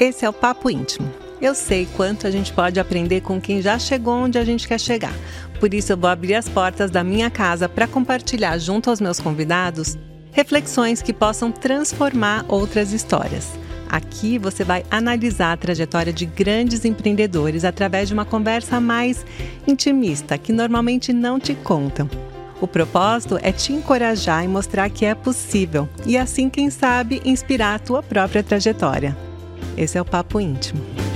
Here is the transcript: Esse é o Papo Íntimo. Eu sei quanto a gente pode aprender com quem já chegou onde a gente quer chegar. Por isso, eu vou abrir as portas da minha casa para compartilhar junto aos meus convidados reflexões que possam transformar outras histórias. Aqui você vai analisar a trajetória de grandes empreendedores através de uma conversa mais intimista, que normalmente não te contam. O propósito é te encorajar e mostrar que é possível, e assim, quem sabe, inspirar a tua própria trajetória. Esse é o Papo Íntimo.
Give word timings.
Esse 0.00 0.24
é 0.24 0.28
o 0.28 0.32
Papo 0.32 0.70
Íntimo. 0.70 1.12
Eu 1.40 1.56
sei 1.56 1.88
quanto 1.96 2.24
a 2.24 2.30
gente 2.30 2.52
pode 2.52 2.78
aprender 2.78 3.20
com 3.20 3.40
quem 3.40 3.60
já 3.60 3.80
chegou 3.80 4.14
onde 4.14 4.38
a 4.38 4.44
gente 4.44 4.68
quer 4.68 4.78
chegar. 4.78 5.12
Por 5.58 5.74
isso, 5.74 5.92
eu 5.92 5.96
vou 5.96 6.08
abrir 6.08 6.36
as 6.36 6.48
portas 6.48 6.88
da 6.88 7.02
minha 7.02 7.28
casa 7.28 7.68
para 7.68 7.88
compartilhar 7.88 8.58
junto 8.58 8.90
aos 8.90 9.00
meus 9.00 9.18
convidados 9.18 9.98
reflexões 10.30 11.02
que 11.02 11.12
possam 11.12 11.50
transformar 11.50 12.44
outras 12.46 12.92
histórias. 12.92 13.58
Aqui 13.88 14.38
você 14.38 14.62
vai 14.62 14.84
analisar 14.88 15.52
a 15.52 15.56
trajetória 15.56 16.12
de 16.12 16.26
grandes 16.26 16.84
empreendedores 16.84 17.64
através 17.64 18.06
de 18.06 18.14
uma 18.14 18.24
conversa 18.24 18.80
mais 18.80 19.26
intimista, 19.66 20.38
que 20.38 20.52
normalmente 20.52 21.12
não 21.12 21.40
te 21.40 21.54
contam. 21.54 22.08
O 22.60 22.68
propósito 22.68 23.36
é 23.42 23.50
te 23.50 23.72
encorajar 23.72 24.44
e 24.44 24.48
mostrar 24.48 24.90
que 24.90 25.04
é 25.04 25.14
possível, 25.14 25.88
e 26.06 26.16
assim, 26.16 26.48
quem 26.48 26.70
sabe, 26.70 27.20
inspirar 27.24 27.74
a 27.74 27.78
tua 27.80 28.00
própria 28.00 28.42
trajetória. 28.44 29.27
Esse 29.76 29.98
é 29.98 30.00
o 30.00 30.04
Papo 30.04 30.40
Íntimo. 30.40 31.07